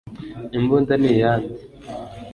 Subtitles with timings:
[0.57, 1.53] imbunda niya nde